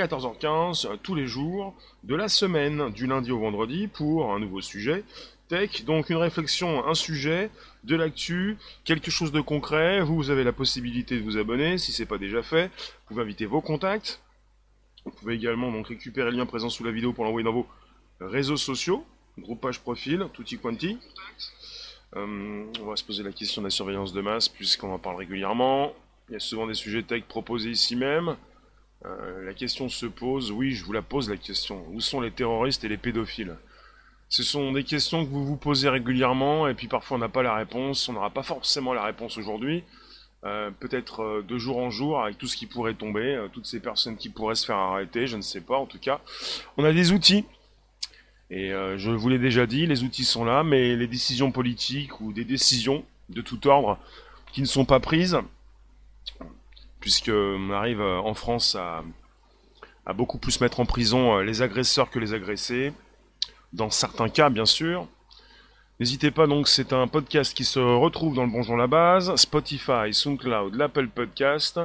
14h15 0.00 0.86
euh, 0.86 0.96
tous 1.02 1.14
les 1.14 1.26
jours 1.26 1.74
de 2.04 2.14
la 2.14 2.28
semaine, 2.28 2.90
du 2.90 3.06
lundi 3.06 3.30
au 3.30 3.38
vendredi, 3.38 3.86
pour 3.86 4.32
un 4.32 4.38
nouveau 4.38 4.62
sujet 4.62 5.04
tech. 5.48 5.84
Donc 5.84 6.08
une 6.08 6.16
réflexion, 6.16 6.86
un 6.86 6.94
sujet, 6.94 7.50
de 7.84 7.96
l'actu, 7.96 8.56
quelque 8.84 9.10
chose 9.10 9.32
de 9.32 9.40
concret. 9.40 10.00
Vous, 10.00 10.30
avez 10.30 10.44
la 10.44 10.52
possibilité 10.52 11.18
de 11.18 11.22
vous 11.22 11.36
abonner 11.36 11.76
si 11.76 11.92
c'est 11.92 12.06
pas 12.06 12.18
déjà 12.18 12.42
fait. 12.42 12.68
Vous 12.68 13.08
pouvez 13.08 13.22
inviter 13.22 13.44
vos 13.46 13.60
contacts. 13.60 14.22
Vous 15.04 15.10
pouvez 15.10 15.34
également 15.34 15.70
donc 15.70 15.88
récupérer 15.88 16.30
le 16.30 16.36
lien 16.36 16.46
présent 16.46 16.70
sous 16.70 16.84
la 16.84 16.92
vidéo 16.92 17.12
pour 17.12 17.24
l'envoyer 17.24 17.44
dans 17.44 17.52
vos 17.52 17.66
réseaux 18.20 18.58
sociaux, 18.58 19.04
groupage 19.38 19.80
profil, 19.80 20.26
tutti 20.32 20.58
quanti. 20.58 20.98
Euh, 22.16 22.64
on 22.80 22.86
va 22.86 22.96
se 22.96 23.04
poser 23.04 23.22
la 23.22 23.32
question 23.32 23.62
de 23.62 23.66
la 23.66 23.70
surveillance 23.70 24.12
de 24.12 24.20
masse 24.20 24.48
puisqu'on 24.48 24.92
en 24.92 24.98
parle 24.98 25.16
régulièrement. 25.16 25.92
Il 26.28 26.34
y 26.34 26.36
a 26.36 26.40
souvent 26.40 26.66
des 26.66 26.74
sujets 26.74 27.02
tech 27.02 27.24
proposés 27.24 27.70
ici 27.70 27.96
même. 27.96 28.36
Euh, 29.06 29.44
la 29.44 29.54
question 29.54 29.88
se 29.88 30.06
pose, 30.06 30.50
oui, 30.52 30.72
je 30.72 30.84
vous 30.84 30.92
la 30.92 31.02
pose 31.02 31.30
la 31.30 31.36
question. 31.36 31.84
Où 31.92 32.00
sont 32.00 32.20
les 32.20 32.30
terroristes 32.30 32.84
et 32.84 32.88
les 32.88 32.98
pédophiles? 32.98 33.56
Ce 34.28 34.42
sont 34.42 34.72
des 34.72 34.84
questions 34.84 35.24
que 35.24 35.30
vous 35.30 35.44
vous 35.44 35.56
posez 35.56 35.88
régulièrement 35.88 36.68
et 36.68 36.74
puis 36.74 36.86
parfois 36.86 37.16
on 37.16 37.20
n'a 37.20 37.28
pas 37.28 37.42
la 37.42 37.54
réponse. 37.54 38.08
On 38.08 38.12
n'aura 38.12 38.30
pas 38.30 38.42
forcément 38.42 38.92
la 38.92 39.04
réponse 39.04 39.38
aujourd'hui. 39.38 39.82
Euh, 40.44 40.70
peut-être 40.70 41.20
euh, 41.20 41.42
de 41.42 41.58
jour 41.58 41.78
en 41.78 41.90
jour 41.90 42.22
avec 42.22 42.38
tout 42.38 42.46
ce 42.46 42.56
qui 42.56 42.66
pourrait 42.66 42.94
tomber, 42.94 43.46
toutes 43.52 43.66
ces 43.66 43.80
personnes 43.80 44.16
qui 44.16 44.28
pourraient 44.28 44.54
se 44.54 44.64
faire 44.64 44.76
arrêter, 44.76 45.26
je 45.26 45.36
ne 45.36 45.42
sais 45.42 45.60
pas 45.60 45.76
en 45.76 45.86
tout 45.86 45.98
cas. 45.98 46.20
On 46.76 46.84
a 46.84 46.92
des 46.92 47.12
outils. 47.12 47.44
Et 48.52 48.70
je 48.70 49.10
vous 49.12 49.28
l'ai 49.28 49.38
déjà 49.38 49.64
dit, 49.64 49.86
les 49.86 50.02
outils 50.02 50.24
sont 50.24 50.44
là, 50.44 50.64
mais 50.64 50.96
les 50.96 51.06
décisions 51.06 51.52
politiques 51.52 52.20
ou 52.20 52.32
des 52.32 52.44
décisions 52.44 53.04
de 53.28 53.42
tout 53.42 53.64
ordre 53.68 53.96
qui 54.52 54.60
ne 54.60 54.66
sont 54.66 54.84
pas 54.84 54.98
prises, 54.98 55.38
puisqu'on 57.00 57.70
arrive 57.70 58.00
euh, 58.00 58.18
en 58.18 58.34
France 58.34 58.76
à, 58.76 59.02
beaucoup 60.14 60.38
plus 60.38 60.60
mettre 60.60 60.80
en 60.80 60.86
prison 60.86 61.36
euh, 61.38 61.42
les 61.44 61.62
agresseurs 61.62 62.10
que 62.10 62.18
les 62.18 62.34
agressés, 62.34 62.92
dans 63.72 63.90
certains 63.90 64.28
cas 64.28 64.50
bien 64.50 64.66
sûr. 64.66 65.06
N'hésitez 66.00 66.30
pas 66.30 66.46
donc, 66.46 66.66
c'est 66.66 66.92
un 66.92 67.06
podcast 67.06 67.54
qui 67.54 67.64
se 67.64 67.78
retrouve 67.78 68.34
dans 68.34 68.44
le 68.44 68.50
Bonjour 68.50 68.76
la 68.76 68.86
base, 68.86 69.34
Spotify, 69.36 70.12
SoundCloud, 70.12 70.74
l'Apple 70.74 71.08
Podcast, 71.08 71.78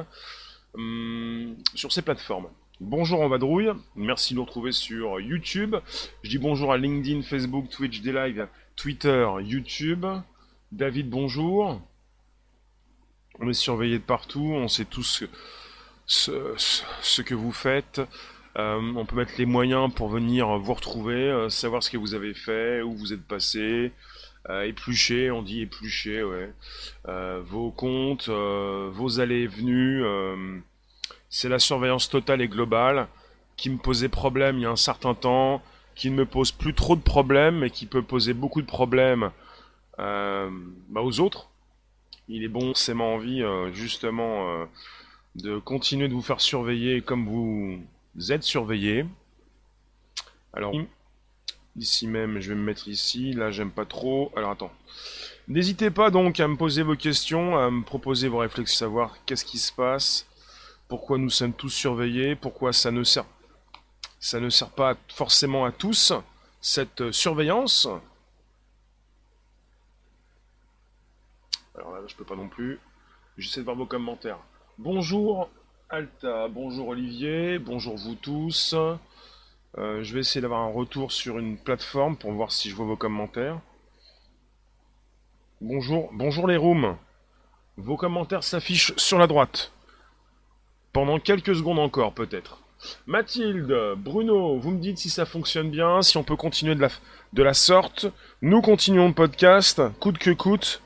hum, 0.74 1.54
sur 1.74 1.92
ces 1.92 2.02
plateformes. 2.02 2.48
Bonjour 2.80 3.20
en 3.20 3.28
vadrouille, 3.28 3.70
merci 3.94 4.34
de 4.34 4.38
nous 4.38 4.44
retrouver 4.44 4.72
sur 4.72 5.20
YouTube. 5.20 5.76
Je 6.22 6.30
dis 6.30 6.38
bonjour 6.38 6.72
à 6.72 6.78
LinkedIn, 6.78 7.22
Facebook, 7.22 7.68
Twitch, 7.70 8.02
live, 8.02 8.48
Twitter, 8.74 9.26
YouTube. 9.42 10.04
David, 10.72 11.08
bonjour. 11.08 11.80
On 13.38 13.50
est 13.50 13.54
surveillé 13.54 13.98
de 13.98 14.04
partout, 14.04 14.52
on 14.54 14.66
sait 14.66 14.86
tous 14.86 15.24
ce, 16.06 17.22
que 17.22 17.34
vous 17.34 17.52
faites. 17.52 18.00
Euh, 18.58 18.80
on 18.96 19.04
peut 19.04 19.16
mettre 19.16 19.34
les 19.36 19.44
moyens 19.44 19.92
pour 19.92 20.08
venir 20.08 20.48
vous 20.58 20.72
retrouver, 20.72 21.30
euh, 21.30 21.50
savoir 21.50 21.82
ce 21.82 21.90
que 21.90 21.98
vous 21.98 22.14
avez 22.14 22.32
fait, 22.32 22.80
où 22.80 22.94
vous 22.94 23.12
êtes 23.12 23.22
passé, 23.22 23.92
euh, 24.48 24.62
éplucher, 24.62 25.30
on 25.30 25.42
dit 25.42 25.60
éplucher, 25.60 26.22
ouais. 26.22 26.50
vos 27.42 27.70
comptes, 27.70 28.28
vos 28.28 29.20
allées 29.20 29.42
et 29.42 29.46
venues. 29.46 30.02
c'est 31.28 31.50
la 31.50 31.58
surveillance 31.58 32.08
totale 32.08 32.40
et 32.40 32.48
globale 32.48 33.08
qui 33.56 33.70
me 33.70 33.78
posait 33.78 34.08
problème 34.08 34.58
il 34.58 34.62
y 34.62 34.66
a 34.66 34.70
un 34.70 34.76
certain 34.76 35.14
temps, 35.14 35.62
qui 35.94 36.10
ne 36.10 36.16
me 36.16 36.26
pose 36.26 36.52
plus 36.52 36.74
trop 36.74 36.96
de 36.96 37.02
problèmes, 37.02 37.58
mais 37.58 37.70
qui 37.70 37.86
peut 37.86 38.02
poser 38.02 38.32
beaucoup 38.34 38.62
de 38.62 38.66
problèmes 38.66 39.30
bah, 39.98 41.02
aux 41.02 41.20
autres 41.20 41.50
il 42.28 42.44
est 42.44 42.48
bon, 42.48 42.74
c'est 42.74 42.94
ma 42.94 43.04
envie 43.04 43.42
euh, 43.42 43.72
justement 43.72 44.48
euh, 44.48 44.64
de 45.36 45.58
continuer 45.58 46.08
de 46.08 46.14
vous 46.14 46.22
faire 46.22 46.40
surveiller 46.40 47.00
comme 47.00 47.26
vous 47.26 48.32
êtes 48.32 48.42
surveillé. 48.42 49.06
Alors, 50.52 50.74
ici 51.76 52.06
même, 52.06 52.40
je 52.40 52.48
vais 52.48 52.54
me 52.54 52.64
mettre 52.64 52.88
ici. 52.88 53.32
Là, 53.32 53.50
j'aime 53.50 53.70
pas 53.70 53.84
trop. 53.84 54.32
Alors, 54.34 54.50
attends. 54.50 54.72
N'hésitez 55.48 55.90
pas 55.90 56.10
donc 56.10 56.40
à 56.40 56.48
me 56.48 56.56
poser 56.56 56.82
vos 56.82 56.96
questions, 56.96 57.56
à 57.56 57.70
me 57.70 57.82
proposer 57.82 58.28
vos 58.28 58.38
réflexes, 58.38 58.74
savoir 58.74 59.16
qu'est-ce 59.26 59.44
qui 59.44 59.58
se 59.58 59.70
passe, 59.70 60.26
pourquoi 60.88 61.18
nous 61.18 61.30
sommes 61.30 61.52
tous 61.52 61.68
surveillés, 61.68 62.34
pourquoi 62.34 62.72
ça 62.72 62.90
ne 62.90 63.04
sert, 63.04 63.26
ça 64.18 64.40
ne 64.40 64.50
sert 64.50 64.70
pas 64.70 64.96
forcément 65.14 65.64
à 65.64 65.70
tous 65.70 66.12
cette 66.60 67.12
surveillance. 67.12 67.86
Alors 71.76 71.92
là, 71.92 71.95
je 72.08 72.16
peux 72.16 72.24
pas 72.24 72.36
non 72.36 72.48
plus. 72.48 72.78
J'essaie 73.36 73.60
de 73.60 73.64
voir 73.64 73.76
vos 73.76 73.86
commentaires. 73.86 74.38
Bonjour 74.78 75.48
Alta, 75.88 76.48
bonjour 76.48 76.88
Olivier, 76.88 77.58
bonjour 77.58 77.96
vous 77.96 78.14
tous. 78.14 78.74
Euh, 79.78 80.02
je 80.02 80.14
vais 80.14 80.20
essayer 80.20 80.40
d'avoir 80.40 80.60
un 80.60 80.72
retour 80.72 81.12
sur 81.12 81.38
une 81.38 81.58
plateforme 81.58 82.16
pour 82.16 82.32
voir 82.32 82.50
si 82.50 82.70
je 82.70 82.74
vois 82.74 82.86
vos 82.86 82.96
commentaires. 82.96 83.60
Bonjour, 85.60 86.10
bonjour 86.12 86.46
les 86.46 86.56
rooms. 86.56 86.96
Vos 87.76 87.96
commentaires 87.96 88.42
s'affichent 88.42 88.94
sur 88.96 89.18
la 89.18 89.26
droite. 89.26 89.72
Pendant 90.92 91.18
quelques 91.18 91.54
secondes 91.54 91.78
encore, 91.78 92.14
peut-être. 92.14 92.60
Mathilde, 93.06 93.74
Bruno, 93.96 94.58
vous 94.58 94.70
me 94.70 94.80
dites 94.80 94.98
si 94.98 95.10
ça 95.10 95.26
fonctionne 95.26 95.70
bien, 95.70 96.02
si 96.02 96.16
on 96.16 96.24
peut 96.24 96.36
continuer 96.36 96.74
de 96.74 96.80
la, 96.80 96.88
de 97.32 97.42
la 97.42 97.54
sorte. 97.54 98.06
Nous 98.42 98.62
continuons 98.62 99.08
le 99.08 99.14
podcast, 99.14 99.82
coûte 100.00 100.18
que 100.18 100.30
coûte. 100.30 100.82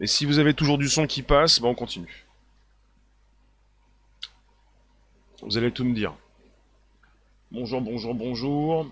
Et 0.00 0.06
si 0.06 0.26
vous 0.26 0.38
avez 0.38 0.54
toujours 0.54 0.78
du 0.78 0.88
son 0.88 1.06
qui 1.06 1.22
passe, 1.22 1.60
ben 1.60 1.68
on 1.68 1.74
continue. 1.74 2.26
Vous 5.42 5.56
allez 5.56 5.72
tout 5.72 5.84
me 5.84 5.94
dire. 5.94 6.14
Bonjour, 7.50 7.80
bonjour, 7.80 8.14
bonjour. 8.14 8.90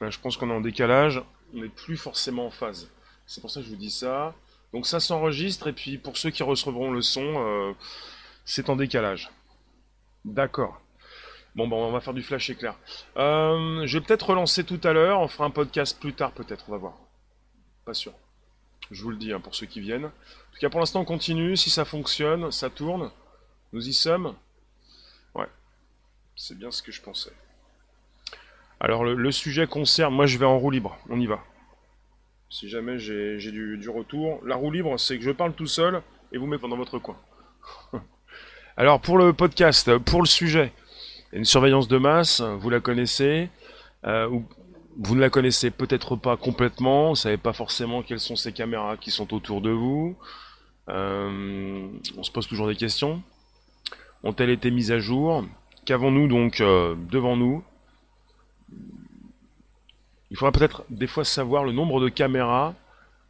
Je 0.00 0.18
pense 0.18 0.36
qu'on 0.36 0.50
est 0.50 0.54
en 0.54 0.60
décalage. 0.60 1.22
On 1.54 1.58
n'est 1.58 1.68
plus 1.68 1.96
forcément 1.96 2.46
en 2.46 2.50
phase. 2.50 2.90
C'est 3.26 3.40
pour 3.40 3.50
ça 3.50 3.60
que 3.60 3.66
je 3.66 3.70
vous 3.70 3.76
dis 3.76 3.90
ça. 3.90 4.34
Donc 4.72 4.86
ça 4.86 5.00
s'enregistre 5.00 5.68
et 5.68 5.72
puis 5.72 5.98
pour 5.98 6.16
ceux 6.16 6.30
qui 6.30 6.42
recevront 6.42 6.90
le 6.90 7.02
son, 7.02 7.22
euh, 7.24 7.72
c'est 8.44 8.70
en 8.70 8.76
décalage. 8.76 9.30
D'accord. 10.24 10.80
Bon, 11.54 11.68
ben, 11.68 11.76
on 11.76 11.92
va 11.92 12.00
faire 12.00 12.14
du 12.14 12.22
flash 12.22 12.48
éclair. 12.50 12.78
Euh, 13.16 13.86
je 13.86 13.98
vais 13.98 14.04
peut-être 14.04 14.30
relancer 14.30 14.64
tout 14.64 14.80
à 14.84 14.92
l'heure. 14.92 15.20
On 15.20 15.28
fera 15.28 15.44
un 15.44 15.50
podcast 15.50 16.00
plus 16.00 16.14
tard, 16.14 16.32
peut-être. 16.32 16.64
On 16.68 16.72
va 16.72 16.78
voir. 16.78 16.94
Pas 17.84 17.94
sûr. 17.94 18.12
Je 18.92 19.02
vous 19.02 19.10
le 19.10 19.16
dis 19.16 19.32
hein, 19.32 19.40
pour 19.40 19.54
ceux 19.54 19.66
qui 19.66 19.80
viennent. 19.80 20.04
En 20.04 20.52
tout 20.52 20.60
cas, 20.60 20.68
pour 20.68 20.80
l'instant, 20.80 21.00
on 21.00 21.04
continue. 21.04 21.56
Si 21.56 21.70
ça 21.70 21.84
fonctionne, 21.84 22.52
ça 22.52 22.68
tourne. 22.68 23.10
Nous 23.72 23.88
y 23.88 23.94
sommes. 23.94 24.34
Ouais. 25.34 25.46
C'est 26.36 26.58
bien 26.58 26.70
ce 26.70 26.82
que 26.82 26.92
je 26.92 27.00
pensais. 27.00 27.32
Alors, 28.80 29.04
le, 29.04 29.32
sujet 29.32 29.66
concerne. 29.66 30.14
Moi, 30.14 30.26
je 30.26 30.36
vais 30.36 30.44
en 30.44 30.58
roue 30.58 30.70
libre. 30.70 30.98
On 31.08 31.18
y 31.18 31.26
va. 31.26 31.40
Si 32.50 32.68
jamais 32.68 32.98
j'ai 32.98 33.38
du, 33.50 33.88
retour. 33.88 34.40
La 34.44 34.56
roue 34.56 34.70
libre, 34.70 34.98
c'est 34.98 35.16
que 35.16 35.24
je 35.24 35.30
parle 35.30 35.54
tout 35.54 35.66
seul 35.66 36.02
et 36.30 36.38
vous 36.38 36.46
mettez 36.46 36.68
dans 36.68 36.76
votre 36.76 36.98
coin. 36.98 37.16
Alors, 38.76 39.00
pour 39.00 39.16
le 39.16 39.32
podcast, 39.32 39.96
pour 39.98 40.20
le 40.20 40.26
sujet, 40.26 40.70
une 41.32 41.46
surveillance 41.46 41.88
de 41.88 41.96
masse, 41.96 42.42
vous 42.42 42.68
la 42.68 42.80
connaissez. 42.80 43.48
Euh, 44.04 44.38
vous 44.96 45.14
ne 45.14 45.20
la 45.20 45.30
connaissez 45.30 45.70
peut-être 45.70 46.16
pas 46.16 46.36
complètement, 46.36 47.10
vous 47.10 47.16
savez 47.16 47.36
pas 47.36 47.52
forcément 47.52 48.02
quelles 48.02 48.20
sont 48.20 48.36
ces 48.36 48.52
caméras 48.52 48.96
qui 48.96 49.10
sont 49.10 49.32
autour 49.34 49.60
de 49.60 49.70
vous. 49.70 50.16
Euh, 50.88 51.88
on 52.16 52.22
se 52.22 52.30
pose 52.30 52.46
toujours 52.46 52.68
des 52.68 52.76
questions. 52.76 53.22
Ont-elles 54.22 54.50
été 54.50 54.70
mises 54.70 54.92
à 54.92 54.98
jour? 54.98 55.44
Qu'avons-nous 55.84 56.28
donc 56.28 56.60
euh, 56.60 56.94
devant 57.10 57.36
nous? 57.36 57.64
Il 60.30 60.36
faudra 60.36 60.52
peut-être 60.52 60.84
des 60.90 61.06
fois 61.06 61.24
savoir 61.24 61.64
le 61.64 61.72
nombre 61.72 62.00
de 62.00 62.08
caméras 62.08 62.74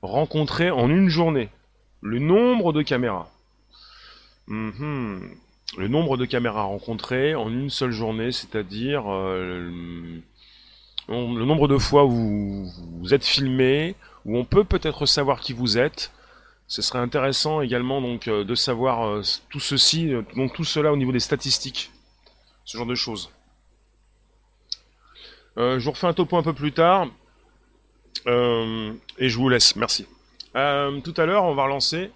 rencontrées 0.03 0.71
en 0.71 0.89
une 0.89 1.09
journée. 1.09 1.49
Le 2.01 2.19
nombre 2.19 2.73
de 2.73 2.83
caméras. 2.83 3.31
Mhm. 4.47 5.37
Le 5.79 5.89
nombre 5.89 6.17
de 6.17 6.27
caméras 6.27 6.65
rencontrées 6.65 7.35
en 7.35 7.49
une 7.49 7.71
seule 7.71 7.93
journée, 7.93 8.31
c'est-à-dire 8.31 9.05
euh, 9.11 10.21
le 11.09 11.45
nombre 11.45 11.69
de 11.69 11.79
fois 11.79 12.05
où 12.05 12.71
vous 13.01 13.15
êtes 13.15 13.25
filmé, 13.25 13.95
où 14.25 14.37
on 14.39 14.45
peut 14.45 14.65
peut-être 14.65 15.07
savoir 15.07 15.41
qui 15.41 15.53
vous 15.53 15.79
êtes. 15.79 16.13
Ce 16.69 16.81
serait 16.81 17.01
intéressant 17.01 17.61
également 17.61 18.01
donc 18.01 18.29
euh, 18.29 18.45
de 18.45 18.55
savoir 18.55 19.07
euh, 19.07 19.23
tout 19.51 19.61
ceci, 19.61 20.15
euh, 20.15 20.23
donc 20.37 20.55
tout 20.55 20.65
cela 20.65 20.93
au 20.93 20.97
niveau 20.97 21.13
des 21.13 21.21
statistiques, 21.21 21.91
ce 22.65 22.79
genre 22.79 22.87
de 22.87 22.95
choses. 22.95 23.31
je 25.57 25.85
vous 25.85 25.91
refais 25.91 26.07
un 26.07 26.15
topo 26.15 26.37
un 26.37 26.43
peu 26.43 26.55
plus 26.55 26.73
tard 26.73 27.09
et 28.27 29.29
je 29.29 29.37
vous 29.37 29.49
laisse. 29.49 29.77
Merci. 29.77 30.07
tout 30.55 31.15
à 31.17 31.27
l'heure, 31.27 31.45
on 31.45 31.55
va 31.55 31.65
relancer 31.65 32.11